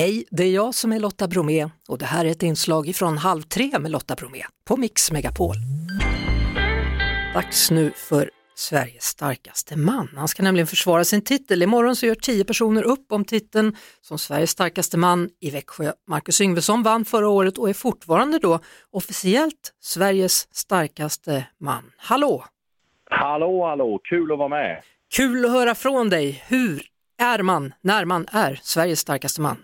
Hej, 0.00 0.24
det 0.30 0.44
är 0.44 0.54
jag 0.54 0.74
som 0.74 0.92
är 0.92 1.00
Lotta 1.00 1.28
Bromé 1.28 1.68
och 1.88 1.98
det 1.98 2.04
här 2.04 2.24
är 2.24 2.30
ett 2.30 2.42
inslag 2.42 2.88
ifrån 2.88 3.18
Halv 3.18 3.42
tre 3.42 3.78
med 3.78 3.90
Lotta 3.90 4.14
Bromé 4.14 4.42
på 4.68 4.76
Mix 4.76 5.12
Megapol. 5.12 5.54
Dags 7.34 7.70
nu 7.70 7.90
för 7.90 8.30
Sveriges 8.54 9.02
starkaste 9.02 9.76
man. 9.76 10.08
Han 10.16 10.28
ska 10.28 10.42
nämligen 10.42 10.66
försvara 10.66 11.04
sin 11.04 11.24
titel. 11.24 11.62
Imorgon 11.62 11.96
så 11.96 12.06
gör 12.06 12.14
tio 12.14 12.44
personer 12.44 12.82
upp 12.82 13.12
om 13.12 13.24
titeln 13.24 13.76
som 14.00 14.18
Sveriges 14.18 14.50
starkaste 14.50 14.98
man 14.98 15.30
i 15.40 15.50
Växjö. 15.50 15.92
Marcus 16.08 16.40
Yngvesson 16.40 16.82
vann 16.82 17.04
förra 17.04 17.28
året 17.28 17.58
och 17.58 17.68
är 17.68 17.74
fortfarande 17.74 18.38
då 18.38 18.58
officiellt 18.90 19.72
Sveriges 19.80 20.54
starkaste 20.54 21.46
man. 21.58 21.84
Hallå! 21.96 22.44
Hallå, 23.10 23.66
hallå, 23.66 24.00
kul 24.04 24.32
att 24.32 24.38
vara 24.38 24.48
med. 24.48 24.82
Kul 25.16 25.44
att 25.44 25.50
höra 25.50 25.74
från 25.74 26.10
dig. 26.10 26.44
Hur 26.48 26.82
är 27.18 27.42
man 27.42 27.74
när 27.80 28.04
man 28.04 28.26
är 28.32 28.60
Sveriges 28.62 29.00
starkaste 29.00 29.40
man? 29.40 29.56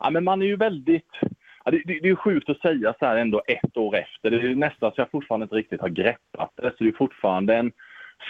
Ja, 0.00 0.10
men 0.10 0.24
man 0.24 0.42
är 0.42 0.46
ju 0.46 0.56
väldigt... 0.56 1.08
Ja, 1.64 1.70
det, 1.70 1.82
det, 1.84 2.00
det 2.00 2.08
är 2.08 2.14
sjukt 2.14 2.48
att 2.48 2.60
säga 2.60 2.94
så 2.98 3.06
här 3.06 3.16
ändå 3.16 3.42
ett 3.46 3.76
år 3.76 3.96
efter. 3.96 4.30
Det 4.30 4.36
är 4.36 4.54
nästan 4.54 4.92
så 4.92 5.00
jag 5.00 5.10
fortfarande 5.10 5.44
inte 5.44 5.56
riktigt 5.56 5.80
har 5.80 5.88
greppat 5.88 6.52
det. 6.56 6.72
Så 6.78 6.84
det 6.84 6.90
är 6.90 6.92
fortfarande 6.92 7.54
en 7.56 7.72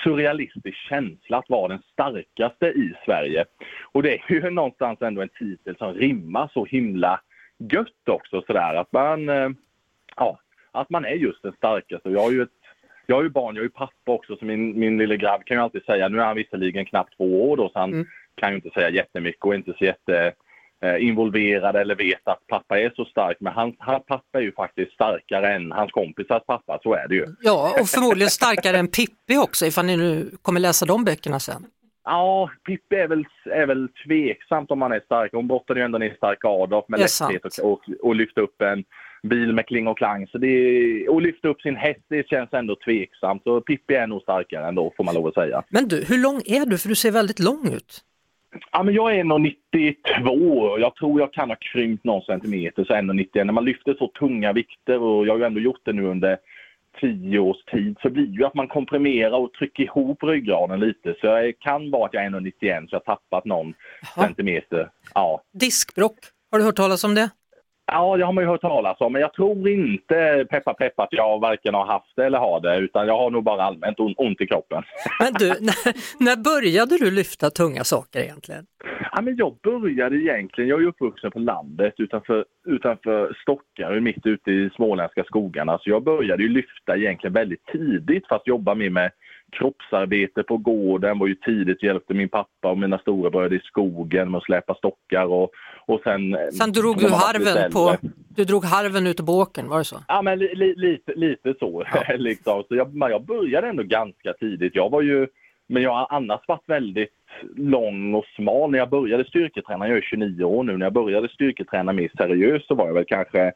surrealistisk 0.04 0.76
känsla 0.76 1.38
att 1.38 1.48
vara 1.48 1.68
den 1.68 1.82
starkaste 1.92 2.66
i 2.66 2.92
Sverige. 3.04 3.44
Och 3.92 4.02
det 4.02 4.14
är 4.14 4.32
ju 4.32 4.50
någonstans 4.50 5.02
ändå 5.02 5.22
en 5.22 5.28
titel 5.28 5.76
som 5.76 5.94
rimmar 5.94 6.50
så 6.54 6.64
himla 6.64 7.20
gött 7.72 8.08
också 8.08 8.42
sådär 8.46 8.74
att 8.74 8.92
man... 8.92 9.28
eh, 9.28 9.50
Ja, 10.16 10.38
att 10.72 10.90
man 10.90 11.04
är 11.04 11.14
just 11.14 11.42
den 11.42 11.52
starkaste. 11.52 12.10
Jag 12.10 12.20
har 12.20 12.30
ju 12.30 12.42
ett 12.42 12.48
jag 13.06 13.16
har 13.16 13.22
ju 13.22 13.28
barn, 13.28 13.54
jag 13.56 13.60
är 13.62 13.66
ju 13.66 13.70
pappa 13.70 14.12
också, 14.12 14.36
så 14.36 14.44
min, 14.44 14.78
min 14.78 14.98
lille 14.98 15.16
grabb 15.16 15.44
kan 15.44 15.56
ju 15.56 15.62
alltid 15.62 15.84
säga, 15.84 16.08
nu 16.08 16.20
är 16.20 16.24
han 16.24 16.36
visserligen 16.36 16.84
knappt 16.84 17.16
två 17.16 17.50
år 17.50 17.56
då, 17.56 17.68
så 17.68 17.78
han 17.78 17.92
Mm. 17.92 18.06
kan 18.34 18.50
ju 18.50 18.56
inte 18.56 18.70
säga 18.70 18.90
jättemycket 18.90 19.44
och 19.44 19.54
inte 19.54 19.72
så 19.78 19.84
jätte 19.84 20.32
eh, 20.84 21.04
involverad 21.04 21.76
eller 21.76 21.94
vet 21.94 22.28
att 22.28 22.46
pappa 22.46 22.80
är 22.80 22.92
så 22.96 23.04
stark. 23.04 23.36
Men 23.40 23.52
hans, 23.52 23.74
hans 23.78 24.04
pappa 24.06 24.38
är 24.38 24.42
ju 24.42 24.52
faktiskt 24.52 24.92
starkare 24.92 25.54
än 25.54 25.72
hans 25.72 25.90
kompisars 25.90 26.42
pappa, 26.46 26.78
så 26.82 26.94
är 26.94 27.08
det 27.08 27.14
ju. 27.14 27.26
Ja, 27.40 27.74
och 27.80 27.88
förmodligen 27.88 28.30
starkare 28.30 28.78
än 28.78 28.88
Pippi 28.88 29.36
också 29.36 29.66
ifall 29.66 29.86
ni 29.86 29.96
nu 29.96 30.30
kommer 30.42 30.60
läsa 30.60 30.86
de 30.86 31.04
böckerna 31.04 31.40
sen. 31.40 31.64
Ja, 32.04 32.50
Pippi 32.66 32.96
är 32.96 33.08
väl, 33.08 33.24
är 33.44 33.66
väl 33.66 33.88
tveksamt 34.06 34.70
om 34.70 34.82
han 34.82 34.92
är 34.92 35.00
stark. 35.00 35.32
Hon 35.32 35.48
brottade 35.48 35.80
ju 35.80 35.84
ändå 35.84 35.98
ner 35.98 36.14
stark 36.14 36.44
Adolf 36.44 36.84
med 36.88 37.00
lätthet 37.00 37.44
och, 37.44 37.72
och, 37.72 37.80
och 38.02 38.14
lyfte 38.14 38.40
upp 38.40 38.62
en 38.62 38.84
bil 39.22 39.52
med 39.52 39.66
kling 39.66 39.86
och 39.86 39.98
klang. 39.98 40.26
Så 40.26 40.38
det, 40.38 41.08
och 41.08 41.22
lyfte 41.22 41.48
upp 41.48 41.60
sin 41.60 41.76
häst, 41.76 42.00
det 42.08 42.28
känns 42.28 42.52
ändå 42.52 42.76
tveksamt. 42.84 43.42
Så 43.42 43.60
Pippi 43.60 43.94
är 43.94 44.06
nog 44.06 44.22
starkare 44.22 44.68
ändå, 44.68 44.92
får 44.96 45.04
man 45.04 45.14
lov 45.14 45.26
att 45.26 45.34
säga. 45.34 45.62
Men 45.68 45.88
du, 45.88 46.04
hur 46.08 46.18
lång 46.18 46.42
är 46.46 46.66
du? 46.66 46.78
För 46.78 46.88
du 46.88 46.94
ser 46.94 47.10
väldigt 47.10 47.38
lång 47.38 47.72
ut. 47.74 48.04
Ja, 48.72 48.82
men 48.82 48.94
jag 48.94 49.16
är 49.16 49.24
1,92. 49.24 50.78
Jag 50.80 50.94
tror 50.96 51.20
jag 51.20 51.32
kan 51.32 51.48
ha 51.50 51.56
krympt 51.60 52.04
någon 52.04 52.22
centimeter, 52.22 52.84
så 52.84 52.92
1,91. 52.92 53.44
När 53.44 53.52
man 53.52 53.64
lyfter 53.64 53.94
så 53.94 54.08
tunga 54.08 54.52
vikter, 54.52 54.98
och 55.02 55.26
jag 55.26 55.32
har 55.32 55.38
ju 55.38 55.44
ändå 55.44 55.60
gjort 55.60 55.80
det 55.84 55.92
nu 55.92 56.06
under 56.06 56.38
tio 57.00 57.38
års 57.38 57.64
tid, 57.64 57.96
så 58.02 58.10
blir 58.10 58.26
det 58.26 58.36
ju 58.36 58.44
att 58.44 58.54
man 58.54 58.68
komprimerar 58.68 59.38
och 59.38 59.52
trycker 59.52 59.82
ihop 59.82 60.22
ryggraden 60.22 60.80
lite. 60.80 61.14
Så 61.20 61.26
jag 61.26 61.58
kan 61.58 61.90
vara 61.90 62.06
att 62.06 62.14
jag 62.14 62.24
är 62.24 62.30
1,91 62.30 62.88
så 62.88 62.94
jag 62.94 63.02
har 63.06 63.16
tappat 63.16 63.44
någon 63.44 63.74
Jaha. 64.16 64.26
centimeter. 64.26 64.90
Ja. 65.14 65.42
Diskbrock, 65.52 66.18
har 66.50 66.58
du 66.58 66.64
hört 66.64 66.76
talas 66.76 67.04
om 67.04 67.14
det? 67.14 67.30
Ja, 67.92 68.16
det 68.16 68.24
har 68.24 68.32
man 68.32 68.44
ju 68.44 68.48
hört 68.50 68.60
talas 68.60 69.00
om, 69.00 69.12
men 69.12 69.22
jag 69.22 69.32
tror 69.32 69.68
inte, 69.68 70.46
peppa 70.50 70.74
peppa, 70.74 71.02
att 71.02 71.12
jag 71.12 71.40
varken 71.40 71.74
har 71.74 71.86
haft 71.86 72.16
det 72.16 72.24
eller 72.26 72.38
har 72.38 72.60
det, 72.60 72.76
utan 72.78 73.06
jag 73.06 73.18
har 73.18 73.30
nog 73.30 73.44
bara 73.44 73.62
allmänt 73.62 74.00
on- 74.00 74.14
ont 74.16 74.40
i 74.40 74.46
kroppen. 74.46 74.82
Men 75.20 75.32
du, 75.32 75.48
när, 75.60 76.24
när 76.24 76.36
började 76.36 76.98
du 76.98 77.10
lyfta 77.10 77.50
tunga 77.50 77.84
saker 77.84 78.20
egentligen? 78.20 78.66
Ja, 79.12 79.22
men 79.22 79.36
jag 79.36 79.56
började 79.62 80.16
egentligen, 80.16 80.70
jag 80.70 80.82
är 80.82 80.86
uppvuxen 80.86 81.30
på 81.30 81.38
landet 81.38 81.94
utanför, 81.98 82.44
utanför 82.68 83.36
Stockarö, 83.42 84.00
mitt 84.00 84.26
ute 84.26 84.50
i 84.50 84.70
småländska 84.76 85.24
skogarna. 85.24 85.78
Så 85.78 85.90
jag 85.90 86.04
började 86.04 86.42
ju 86.42 86.48
lyfta 86.48 86.96
egentligen 86.96 87.34
väldigt 87.34 87.66
tidigt 87.66 88.26
fast 88.28 88.46
jobba 88.46 88.74
mer 88.74 88.90
med 88.90 89.10
kroppsarbete 89.52 90.42
på 90.42 90.56
gården. 90.56 91.18
Var 91.18 91.26
ju 91.26 91.34
tidigt 91.34 91.82
hjälpte 91.82 92.14
min 92.14 92.28
pappa 92.28 92.70
och 92.70 92.78
mina 92.78 92.98
storebröder 92.98 93.56
i 93.56 93.60
skogen 93.60 94.30
med 94.30 94.38
att 94.38 94.44
släpa 94.44 94.74
stockar 94.74 95.26
och, 95.26 95.50
och 95.86 96.00
sen... 96.04 96.36
Sen 96.52 96.72
drog 96.72 96.98
du 96.98 97.08
harven 97.08 97.72
på, 97.72 97.96
du 98.36 98.44
drog 98.44 98.64
harven 98.64 99.06
ute 99.06 99.22
på 99.24 99.32
åkern, 99.32 99.68
var 99.68 99.78
det 99.78 99.84
så? 99.84 99.96
Ja, 100.08 100.22
men 100.22 100.38
li, 100.38 100.54
li, 100.54 100.74
lite, 100.76 101.12
lite 101.14 101.54
så. 101.58 101.84
liksom. 102.16 102.64
så 102.68 102.76
jag, 102.76 102.92
jag 102.94 103.24
började 103.24 103.68
ändå 103.68 103.82
ganska 103.82 104.32
tidigt. 104.32 104.74
Jag 104.74 104.90
var 104.90 105.02
ju, 105.02 105.26
men 105.66 105.82
jag 105.82 105.94
har 105.94 106.06
annars 106.10 106.40
varit 106.48 106.68
väldigt 106.68 107.14
lång 107.56 108.14
och 108.14 108.24
smal. 108.36 108.70
När 108.70 108.78
jag 108.78 108.90
började 108.90 109.24
styrketräna, 109.24 109.88
jag 109.88 109.96
är 109.96 110.02
29 110.02 110.44
år 110.44 110.64
nu, 110.64 110.76
när 110.76 110.86
jag 110.86 110.92
började 110.92 111.28
styrketräna 111.28 111.92
mer 111.92 112.10
seriöst 112.16 112.66
så 112.66 112.74
var 112.74 112.86
jag 112.86 112.94
väl 112.94 113.04
kanske 113.08 113.52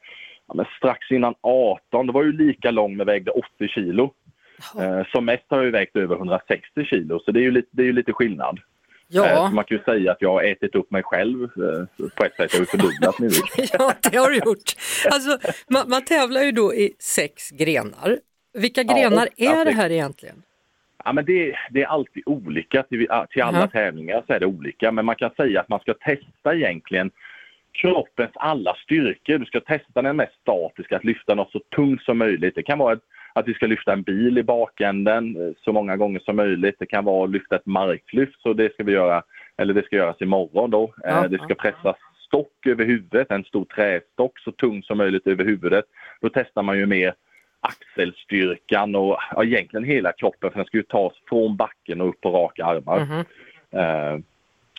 ja, 0.46 0.64
strax 0.78 1.10
innan 1.10 1.34
18. 1.40 2.06
Då 2.06 2.12
var 2.12 2.22
jag 2.22 2.32
ju 2.32 2.46
lika 2.46 2.70
lång 2.70 2.96
men 2.96 3.06
vägde 3.06 3.30
80 3.30 3.68
kilo. 3.68 4.12
Eh, 4.80 5.06
som 5.06 5.24
mest 5.24 5.44
har 5.48 5.62
jag 5.62 5.70
vägt 5.72 5.96
över 5.96 6.16
160 6.16 6.84
kilo, 6.84 7.18
så 7.24 7.30
det 7.32 7.40
är 7.40 7.42
ju 7.42 7.50
lite, 7.50 7.68
det 7.70 7.82
är 7.82 7.86
ju 7.86 7.92
lite 7.92 8.12
skillnad. 8.12 8.58
Eh, 8.58 8.62
Ja, 9.08 9.48
så 9.48 9.54
man 9.54 9.64
kan 9.64 9.76
ju 9.76 9.82
säga 9.84 10.12
att 10.12 10.22
jag 10.22 10.32
har 10.32 10.42
ätit 10.42 10.74
upp 10.74 10.90
mig 10.90 11.02
själv 11.02 11.42
eh, 11.44 12.08
på 12.16 12.24
ett 12.24 12.36
sätt. 12.36 12.52
Jag 12.52 12.58
har 12.58 12.60
ju 12.60 12.66
fördubblat 12.66 13.18
min 13.18 13.28
vikt. 13.28 13.70
ja 13.78 13.92
det 14.10 14.16
har 14.16 14.30
du 14.30 14.36
gjort. 14.36 14.72
Alltså, 15.10 15.38
man, 15.68 15.88
man 15.88 16.04
tävlar 16.04 16.42
ju 16.42 16.52
då 16.52 16.74
i 16.74 16.94
sex 16.98 17.50
grenar. 17.50 18.18
Vilka 18.54 18.82
Ja, 18.82 18.94
grenar 18.94 19.22
åtta 19.26 19.60
är 19.60 19.64
det 19.64 19.70
här 19.70 19.90
egentligen? 19.90 20.42
Ja, 21.04 21.12
men 21.12 21.24
det, 21.24 21.56
det 21.70 21.82
är 21.82 21.86
alltid 21.86 22.22
olika. 22.26 22.82
Till, 22.82 23.08
till 23.30 23.42
alla 23.42 23.58
Jaha. 23.58 23.66
tävlingar 23.68 24.24
så 24.26 24.32
är 24.32 24.40
det 24.40 24.46
olika. 24.46 24.92
Men 24.92 25.04
man 25.04 25.16
kan 25.16 25.30
säga 25.30 25.60
att 25.60 25.68
man 25.68 25.80
ska 25.80 25.94
testa 25.94 26.54
egentligen 26.54 27.10
kroppens 27.72 28.30
alla 28.34 28.74
styrkor. 28.74 29.38
Du 29.38 29.44
ska 29.44 29.60
testa 29.60 30.02
den 30.02 30.16
mest 30.16 30.32
statiska, 30.40 30.96
att 30.96 31.04
lyfta 31.04 31.34
något 31.34 31.50
så 31.50 31.60
tungt 31.76 32.02
som 32.02 32.18
möjligt. 32.18 32.54
Det 32.54 32.62
kan 32.62 32.78
vara 32.78 32.92
ett, 32.92 33.02
att 33.36 33.48
vi 33.48 33.54
ska 33.54 33.66
lyfta 33.66 33.92
en 33.92 34.02
bil 34.02 34.38
i 34.38 34.42
bakänden 34.42 35.36
eh, 35.36 35.52
så 35.64 35.72
många 35.72 35.96
gånger 35.96 36.20
som 36.20 36.36
möjligt. 36.36 36.76
Det 36.78 36.86
kan 36.86 37.04
vara 37.04 37.24
att 37.24 37.30
lyfta 37.30 37.56
ett 37.56 37.66
marklyft, 37.66 38.40
så 38.40 38.52
det 38.52 38.72
ska 38.72 38.84
vi 38.84 38.92
göra, 38.92 39.22
eller 39.56 39.74
det 39.74 39.82
ska 39.84 39.96
göras 39.96 40.20
imorgon 40.20 40.70
då. 40.70 40.82
Eh, 41.04 41.10
Ja. 41.14 41.28
Det 41.28 41.38
ska 41.38 41.54
pressas 41.54 41.96
stock 42.26 42.66
över 42.66 42.84
huvudet, 42.84 43.30
en 43.30 43.44
stor 43.44 43.64
trästock 43.64 44.38
så 44.38 44.52
tung 44.52 44.82
som 44.82 44.98
möjligt 44.98 45.26
över 45.26 45.44
huvudet. 45.44 45.84
Då 46.20 46.28
testar 46.28 46.62
man 46.62 46.78
ju 46.78 46.86
mer 46.86 47.14
axelstyrkan 47.60 48.94
och 48.94 49.18
ja, 49.34 49.44
egentligen 49.44 49.84
hela 49.84 50.12
kroppen 50.12 50.50
för 50.50 50.58
den 50.58 50.66
ska 50.66 50.76
ju 50.76 50.82
tas 50.82 51.12
från 51.28 51.56
backen 51.56 52.00
och 52.00 52.08
upp 52.08 52.20
på 52.20 52.30
raka 52.30 52.64
armar. 52.64 53.00
Mhm. 53.00 53.24
Eh, 53.80 54.18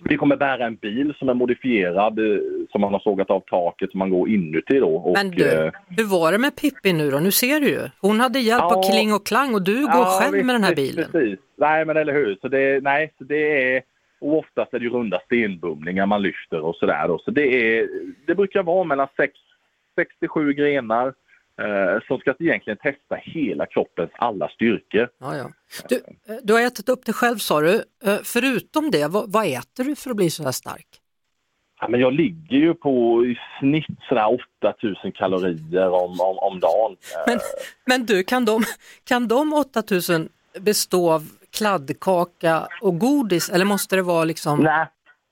vi 0.03 0.17
kommer 0.17 0.35
bära 0.37 0.65
en 0.65 0.75
bil 0.75 1.13
som 1.19 1.29
är 1.29 1.33
modifierad 1.33 2.19
eh, 2.19 2.39
som 2.71 2.81
man 2.81 2.93
har 2.93 2.99
sågat 2.99 3.29
av 3.29 3.39
taket 3.39 3.91
som 3.91 3.97
man 3.99 4.09
går 4.09 4.29
inuti 4.29 4.79
då. 4.79 4.95
Och, 4.95 5.13
Men 5.13 5.31
du, 5.31 5.51
eh, 5.51 5.71
hur 5.97 6.03
var 6.03 6.31
det 6.31 6.37
med 6.37 6.55
Pippi 6.55 6.93
nu 6.93 7.11
då? 7.11 7.19
Nu 7.19 7.31
ser 7.31 7.59
du 7.59 7.67
ju. 7.69 7.79
Hon 8.01 8.19
hade 8.19 8.39
hjälp 8.39 8.63
av 8.63 8.71
Ja. 8.83 8.91
kling 8.91 9.13
och 9.13 9.25
klang 9.25 9.53
och 9.53 9.61
du 9.61 9.81
går 9.81 10.19
själv 10.19 10.33
visst, 10.33 10.45
med 10.45 10.55
den 10.55 10.63
här 10.63 10.75
bilen. 10.75 11.11
Precis. 11.11 11.39
Nej 11.57 11.85
men 11.85 11.97
eller 11.97 12.13
hur, 12.13 12.37
så 12.41 12.47
det, 12.47 12.83
nej, 12.83 13.13
så 13.17 13.23
det 13.23 13.73
är 13.75 13.81
och 14.21 14.37
oftast 14.37 14.73
är 14.73 14.79
det 14.79 14.85
ju 14.85 14.91
runda 14.91 15.19
stenbumlingar 15.25 16.05
man 16.05 16.21
lyfter 16.21 16.59
och 16.61 16.75
sådär 16.75 17.07
då. 17.07 17.19
Så 17.19 17.31
det 17.31 17.77
är, 17.77 17.87
det 18.27 18.35
brukar 18.35 18.63
vara 18.63 18.83
mellan 18.83 19.07
6, 19.17 19.33
67 19.95 20.53
grenar 20.53 21.13
som 22.07 22.17
ska 22.19 22.33
egentligen 22.39 22.77
testa 22.77 23.15
hela 23.15 23.65
kroppens 23.65 24.09
alla 24.17 24.49
styrkor. 24.49 25.09
Ja, 25.19 25.35
ja. 25.37 25.51
Du, 25.89 25.95
eh, 25.95 26.39
du 26.43 26.53
har 26.53 26.61
ätit 26.61 26.89
upp 26.89 27.05
det 27.05 27.13
själv 27.13 27.37
sa 27.37 27.61
du. 27.61 27.83
Eh, 28.05 28.17
Förutom 28.23 28.91
det, 28.91 29.07
vad, 29.07 29.31
vad 29.31 29.45
äter 29.45 29.83
du 29.83 29.95
för 29.95 30.09
att 30.09 30.15
bli 30.15 30.29
så 30.29 30.43
här 30.43 30.51
stark? 30.51 30.87
Ja, 31.79 31.87
men 31.87 31.99
jag 31.99 32.13
ligger 32.13 32.57
ju 32.57 32.73
på 32.73 33.25
i 33.25 33.37
snitt 33.59 33.99
sådär 34.09 34.39
8000 34.79 35.11
kalorier 35.11 35.89
om, 35.89 36.21
om, 36.21 36.37
om 36.39 36.59
dagen. 36.59 36.91
Eh, 37.15 37.23
Men, 37.27 37.39
men 37.85 38.05
du, 38.05 38.23
kan 38.23 38.45
de, 38.45 38.63
kan 39.03 39.27
de 39.27 39.53
8000 39.53 40.29
bestå 40.59 41.11
av 41.11 41.27
kladdkaka 41.51 42.67
och 42.81 42.99
godis 42.99 43.49
eller 43.49 43.65
måste 43.65 43.95
det 43.95 44.01
vara 44.01 44.23
liksom... 44.23 44.59
Nej, 44.59 44.87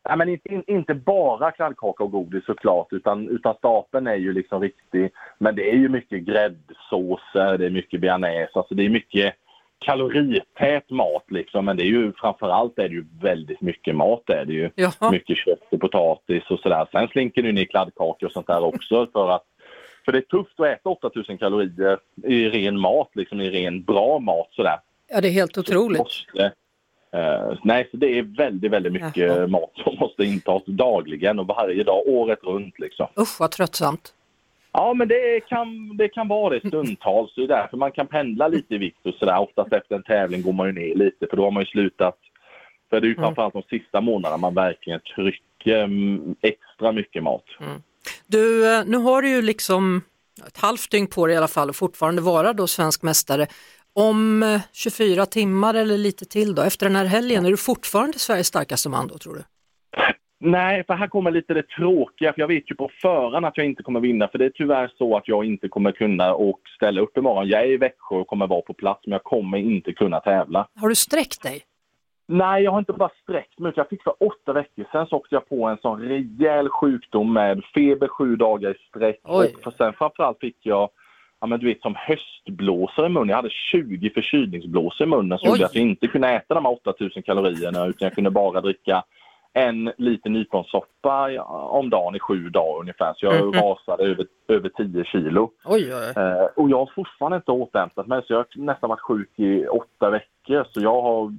Nej 0.09 0.17
men 0.17 0.29
inte, 0.29 0.53
in- 0.53 0.63
inte 0.67 0.93
bara 0.93 1.51
kladdkaka 1.51 2.03
och 2.03 2.11
godis 2.11 2.45
såklart 2.45 2.87
utan, 2.93 3.29
utan 3.29 3.55
stapeln 3.55 4.07
är 4.07 4.15
ju 4.15 4.33
liksom 4.33 4.61
riktig. 4.61 5.11
Men 5.37 5.55
det 5.55 5.69
är 5.69 5.75
ju 5.75 5.89
mycket 5.89 6.23
gräddsåser, 6.23 7.57
det 7.57 7.65
är 7.65 7.69
mycket 7.69 8.01
bearnaise, 8.01 8.51
alltså 8.53 8.75
det 8.75 8.85
är 8.85 8.89
mycket 8.89 9.33
kalorität 9.85 10.89
mat 10.89 11.25
liksom. 11.27 11.65
Men 11.65 11.77
det 11.77 11.83
är 11.83 11.87
ju 11.87 12.13
framförallt 12.13 12.79
är 12.79 12.89
det 12.89 12.95
ju 12.95 13.05
väldigt 13.21 13.61
mycket 13.61 13.95
mat 13.95 14.29
är 14.29 14.45
det 14.45 14.53
ju. 14.53 14.69
Jaha. 14.75 15.11
Mycket 15.11 15.37
kött 15.37 15.67
och 15.71 15.81
potatis 15.81 16.43
och 16.49 16.59
sådär. 16.59 16.87
Sen 16.91 17.07
slinker 17.07 17.43
det 17.43 17.51
ner 17.51 17.65
kladdkakor 17.65 18.25
och 18.27 18.31
sånt 18.31 18.47
där 18.47 18.63
också 18.63 19.07
för 19.13 19.29
att 19.29 19.43
för 20.05 20.11
det 20.11 20.17
är 20.17 20.21
tufft 20.21 20.59
att 20.59 20.65
äta 20.67 20.89
8000 20.89 21.37
kalorier 21.37 21.99
i 22.23 22.49
ren 22.49 22.79
mat, 22.79 23.09
liksom 23.13 23.41
i 23.41 23.49
ren 23.49 23.83
bra 23.83 24.19
mat 24.19 24.47
sådär. 24.51 24.79
Ja, 25.09 25.21
det 25.21 25.27
är 25.27 25.31
helt 25.31 25.57
otroligt. 25.57 25.99
Måste, 25.99 26.51
eh, 27.13 27.57
nej, 27.63 27.87
så 27.91 27.97
det 27.97 28.17
är 28.17 28.23
väldigt, 28.23 28.71
väldigt 28.71 28.93
mycket 28.93 29.17
Jaha. 29.27 29.47
mat 29.47 29.71
som 29.75 29.95
måste 29.99 30.23
intas 30.23 30.63
dagligen 30.65 31.39
och 31.39 31.47
varje 31.47 31.83
dag, 31.83 32.07
året 32.07 32.39
runt 32.43 32.79
liksom. 32.79 33.07
Usch 33.19 33.39
vad 33.39 33.51
tröttsamt. 33.51 34.13
Ja, 34.71 34.93
men 34.93 35.07
det 35.07 35.39
kan, 35.39 35.97
det 35.97 36.09
kan 36.09 36.27
vara 36.27 36.53
det 36.59 36.67
stundtals. 36.67 37.35
Det 37.35 37.43
är 37.43 37.47
därför 37.47 37.77
man 37.77 37.91
kan 37.91 38.07
pendla 38.07 38.47
lite 38.47 38.75
i 38.75 38.77
vikt 38.77 39.05
och 39.05 39.13
sådär. 39.13 39.39
Oftast 39.39 39.73
efter 39.73 39.95
en 39.95 40.03
tävling 40.03 40.41
går 40.41 40.53
man 40.53 40.67
ju 40.67 40.73
ner 40.73 40.95
lite 40.95 41.27
för 41.29 41.37
då 41.37 41.43
har 41.43 41.51
man 41.51 41.63
ju 41.63 41.67
slutat 41.67 42.17
För 42.89 43.01
det 43.01 43.05
är 43.05 43.09
ju 43.09 43.13
mm. 43.13 43.23
framförallt 43.23 43.53
de 43.53 43.63
sista 43.79 44.01
månaderna 44.01 44.37
man 44.37 44.53
verkligen 44.53 44.99
trycker 45.15 45.83
mm, 45.83 46.35
extra 46.41 46.91
mycket 46.91 47.23
mat. 47.23 47.45
Mm. 47.59 47.81
Du, 48.27 48.75
eh, 48.75 48.85
nu 48.85 48.97
har 48.97 49.21
du 49.21 49.29
ju 49.29 49.41
liksom 49.41 50.01
ett 50.47 50.57
halvt 50.57 50.91
dygn 50.91 51.07
på 51.07 51.27
dig 51.27 51.33
i 51.33 51.37
alla 51.37 51.47
fall 51.47 51.69
och 51.69 51.75
fortfarande 51.75 52.21
vara 52.21 52.53
då 52.53 52.67
svensk 52.67 53.03
mästare. 53.03 53.47
Om 53.95 54.59
24 54.73 55.21
eh, 55.21 55.25
timmar 55.25 55.73
eller 55.73 55.97
lite 55.97 56.25
till 56.25 56.55
då, 56.55 56.61
efter 56.61 56.85
den 56.85 56.95
här 56.95 57.05
helgen, 57.05 57.45
är 57.45 57.49
du 57.49 57.57
fortfarande 57.57 58.19
Sveriges 58.19 58.47
starkaste 58.47 58.89
man 58.89 59.07
då 59.07 59.17
tror 59.17 59.33
du? 59.33 59.43
Nej, 60.39 60.83
för 60.87 60.93
här 60.93 61.07
kommer 61.07 61.31
lite 61.31 61.53
det 61.53 61.67
tråkiga, 61.67 62.33
för 62.33 62.41
jag 62.41 62.47
vet 62.47 62.71
ju 62.71 62.75
på 62.75 62.89
förhand 63.01 63.45
att 63.45 63.57
jag 63.57 63.65
inte 63.65 63.83
kommer 63.83 63.99
vinna, 63.99 64.27
för 64.27 64.37
det 64.37 64.45
är 64.45 64.49
tyvärr 64.49 64.91
så 64.97 65.17
att 65.17 65.27
jag 65.27 65.45
inte 65.45 65.67
kommer 65.67 65.91
kunna 65.91 66.33
och 66.33 66.59
ställa 66.75 67.01
upp 67.01 67.17
imorgon. 67.17 67.47
Jag 67.47 67.61
är 67.61 67.67
i 67.67 67.77
Växjö 67.77 68.15
och 68.15 68.27
kommer 68.27 68.47
vara 68.47 68.61
på 68.61 68.73
plats, 68.73 69.01
men 69.05 69.11
jag 69.11 69.23
kommer 69.23 69.57
inte 69.57 69.93
kunna 69.93 70.19
tävla. 70.19 70.67
Har 70.75 70.89
du 70.89 70.95
sträckt 70.95 71.43
dig? 71.43 71.61
Nej, 72.27 72.63
jag 72.63 72.71
har 72.71 72.79
inte 72.79 72.93
bara 72.93 73.11
sträckt 73.23 73.59
mig. 73.59 73.73
Jag 73.75 73.89
fick 73.89 74.03
för 74.03 74.13
åtta 74.19 74.53
veckor 74.53 74.85
sedan 74.91 75.07
så 75.07 75.15
åkte 75.15 75.35
jag 75.35 75.49
på 75.49 75.65
en 75.67 75.77
sån 75.77 76.01
rejäl 76.01 76.69
sjukdom 76.69 77.33
med 77.33 77.61
feber 77.73 78.07
sju 78.07 78.35
dagar 78.35 78.71
i 78.71 78.87
sträck. 78.89 79.19
Och 79.23 79.45
för 79.63 79.71
sen 79.71 79.93
framförallt 79.93 80.39
fick 80.39 80.57
jag 80.61 80.89
ja, 81.43 81.47
men 81.47 81.59
du 81.59 81.65
vet, 81.65 81.81
som 81.81 81.95
höstblåsor 81.97 83.05
i 83.05 83.09
munnen. 83.09 83.29
Jag 83.29 83.35
hade 83.35 83.49
20 83.49 84.09
förkylningsblåsor 84.09 85.07
i 85.07 85.09
munnen 85.09 85.39
som 85.39 85.49
gjorde 85.49 85.65
att 85.65 85.75
jag 85.75 85.83
inte 85.83 86.07
kunde 86.07 86.29
äta 86.29 86.53
de 86.53 86.65
här 86.65 86.71
8000 86.71 87.23
kalorierna 87.23 87.85
utan 87.85 88.05
jag 88.05 88.13
kunde 88.15 88.29
bara 88.29 88.61
dricka 88.61 89.03
en 89.53 89.91
liten 89.97 90.33
nyponsoppa 90.33 91.41
om 91.69 91.89
dagen 91.89 92.15
i 92.15 92.19
sju 92.19 92.49
dagar 92.49 92.79
ungefär. 92.79 93.13
Så 93.17 93.25
jag 93.25 93.35
mm 93.35 93.51
-hmm. 93.51 93.61
rasade 93.61 94.03
över, 94.03 94.25
över 94.47 94.69
10 94.69 95.03
kilo. 95.03 95.51
Oj, 95.65 95.95
oj. 95.95 96.23
Eh, 96.23 96.45
och 96.55 96.69
jag 96.69 96.77
har 96.77 96.91
fortfarande 96.95 97.35
inte 97.35 97.51
återhämtat 97.51 98.07
mig 98.07 98.21
så 98.27 98.33
jag 98.33 98.37
har 98.37 98.47
nästan 98.55 98.89
varit 98.89 99.01
sjuk 99.01 99.39
i 99.39 99.67
åtta 99.67 100.09
veckor. 100.09 100.65
Så 100.71 100.81
jag 100.81 101.01
har, 101.01 101.33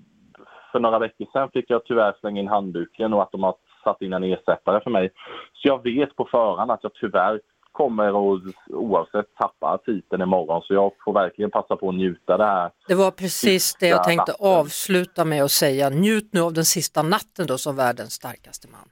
för 0.73 0.81
några 0.81 0.99
veckor 0.99 1.27
sedan 1.33 1.51
fick 1.53 1.71
jag 1.71 1.85
tyvärr 1.85 2.15
slänga 2.21 2.41
in 2.41 2.49
handduken 2.49 3.13
och 3.13 3.23
att 3.23 3.33
de 3.33 3.43
har 3.43 3.55
satt 3.85 4.03
in 4.03 4.13
en 4.13 4.25
ersättare 4.25 4.81
för 4.81 4.91
mig. 4.91 5.11
Så 5.53 5.69
jag 5.69 5.83
vet 5.83 6.17
på 6.17 6.25
förhand 6.25 6.71
att 6.71 6.83
jag 6.83 6.95
tyvärr 6.95 7.41
kommer 7.75 8.09
att 8.09 8.43
oavsett 8.69 9.35
tappa 9.39 9.79
titeln 9.79 10.23
imorgon 10.23 10.63
så 10.63 10.75
jag 10.75 10.93
får 11.05 11.13
verkligen 11.13 11.51
passa 11.51 11.77
på 11.77 11.89
att 11.89 11.95
njuta 11.95 12.37
det 12.37 12.45
här. 12.45 12.71
Det 12.89 12.95
var 12.95 13.11
precis 13.11 13.75
det 13.81 13.89
jag 13.89 14.05
tänkte 14.05 14.33
natten. 14.33 14.47
avsluta 14.47 15.25
med 15.25 15.43
att 15.45 15.51
säga. 15.51 15.91
Njut 15.91 16.29
nu 16.33 16.41
av 16.41 16.53
den 16.53 16.65
sista 16.65 17.03
natten 17.03 17.47
då 17.47 17.59
som 17.59 17.77
världens 17.77 18.13
starkaste 18.13 18.69
man. 18.69 18.89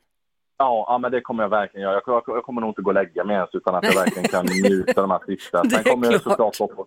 Ja, 0.58 0.84
ja 0.88 0.99
men 0.99 1.12
det 1.12 1.20
kommer 1.20 1.43
jag 1.43 1.50
verkligen 1.50 1.82
göra. 1.82 2.00
Jag, 2.06 2.23
jag, 2.26 2.37
jag 2.37 2.44
kommer 2.44 2.61
nog 2.61 2.70
inte 2.70 2.82
gå 2.82 2.90
och 2.90 2.94
lägga 2.94 3.25
mig 3.25 3.37
ens 3.37 3.55
utan 3.55 3.75
att 3.75 3.84
jag 3.84 3.94
verkligen 3.94 4.29
kan 4.29 4.46
njuta 4.46 5.00
de 5.00 5.11
här 5.11 5.20
sista. 5.26 5.64
Sen 5.70 5.84
kommer 5.84 6.12
jag 6.12 6.23
såklart 6.23 6.61
vara 6.61 6.75
på, 6.75 6.87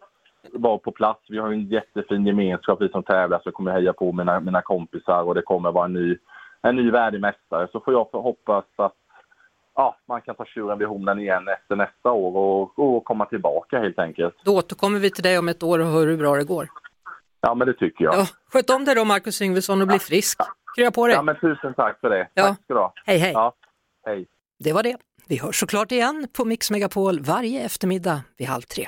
vara 0.53 0.77
på 0.77 0.91
plats. 0.91 1.21
Vi 1.29 1.37
har 1.37 1.51
en 1.51 1.67
jättefin 1.67 2.25
gemenskap 2.25 2.81
vi 2.81 2.89
som 2.89 3.03
tävlar 3.03 3.37
så 3.37 3.47
jag 3.47 3.53
kommer 3.53 3.71
heja 3.71 3.93
på 3.93 4.11
mina, 4.11 4.39
mina 4.39 4.61
kompisar 4.61 5.21
och 5.23 5.35
det 5.35 5.41
kommer 5.41 5.71
vara 5.71 5.85
en 5.85 5.93
ny, 5.93 6.17
en 6.61 6.75
ny 6.75 6.91
värdig 6.91 7.21
mästare. 7.21 7.67
Så 7.71 7.79
får 7.79 7.93
jag 7.93 8.03
hoppas 8.11 8.65
att 8.75 8.95
ja, 9.75 9.97
man 10.07 10.21
kan 10.21 10.35
ta 10.35 10.45
tjuren 10.45 10.79
vid 10.79 10.87
hornen 10.87 11.19
igen 11.19 11.47
efter 11.47 11.75
nästa 11.75 12.11
år 12.11 12.37
och, 12.37 12.79
och 12.79 13.03
komma 13.03 13.25
tillbaka 13.25 13.79
helt 13.79 13.99
enkelt. 13.99 14.35
Då 14.45 14.57
återkommer 14.57 14.99
vi 14.99 15.11
till 15.11 15.23
dig 15.23 15.37
om 15.39 15.49
ett 15.49 15.63
år 15.63 15.79
och 15.79 15.85
hör 15.85 16.07
hur 16.07 16.17
bra 16.17 16.35
det 16.35 16.43
går. 16.43 16.67
Ja, 17.41 17.55
men 17.55 17.67
det 17.67 17.73
tycker 17.73 18.03
jag. 18.05 18.15
Ja, 18.15 18.25
sköt 18.53 18.69
om 18.69 18.85
dig 18.85 18.95
då 18.95 19.05
Marcus 19.05 19.41
Yngvesson 19.41 19.81
och 19.81 19.87
bli 19.87 19.99
frisk. 19.99 20.39
Krya 20.75 20.91
på 20.91 21.07
dig. 21.07 21.15
Ja, 21.15 21.21
men 21.21 21.35
tusen 21.39 21.73
tack 21.73 21.99
för 21.99 22.09
det. 22.09 22.27
Ja. 22.33 22.43
Tack 22.43 22.63
ska 22.63 22.73
du 22.73 22.79
ha. 22.79 22.93
Hej, 23.05 23.17
hej. 23.17 23.31
Ja, 23.31 23.53
hej. 24.05 24.27
Det 24.59 24.73
var 24.73 24.83
det. 24.83 24.97
Vi 25.27 25.37
hörs 25.39 25.59
såklart 25.59 25.91
igen 25.91 26.27
på 26.37 26.45
Mix 26.45 26.71
Megapol 26.71 27.19
varje 27.19 27.61
eftermiddag 27.65 28.21
vid 28.37 28.47
halv 28.47 28.61
tre. 28.61 28.87